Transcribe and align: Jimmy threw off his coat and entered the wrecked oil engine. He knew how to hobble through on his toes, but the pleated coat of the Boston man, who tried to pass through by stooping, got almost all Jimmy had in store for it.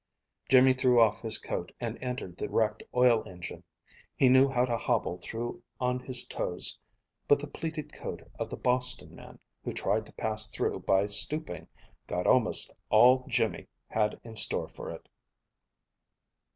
Jimmy 0.49 0.73
threw 0.73 0.99
off 0.99 1.21
his 1.21 1.37
coat 1.37 1.71
and 1.79 1.95
entered 2.01 2.35
the 2.35 2.49
wrecked 2.49 2.81
oil 2.95 3.21
engine. 3.27 3.63
He 4.15 4.29
knew 4.29 4.49
how 4.49 4.65
to 4.65 4.75
hobble 4.75 5.19
through 5.19 5.61
on 5.79 5.99
his 5.99 6.25
toes, 6.25 6.79
but 7.27 7.37
the 7.37 7.45
pleated 7.45 7.93
coat 7.93 8.23
of 8.39 8.49
the 8.49 8.57
Boston 8.57 9.13
man, 9.15 9.37
who 9.63 9.73
tried 9.73 10.07
to 10.07 10.13
pass 10.13 10.49
through 10.49 10.79
by 10.79 11.05
stooping, 11.05 11.67
got 12.07 12.25
almost 12.25 12.71
all 12.89 13.25
Jimmy 13.27 13.67
had 13.89 14.19
in 14.23 14.35
store 14.35 14.67
for 14.67 14.89
it. 14.89 15.07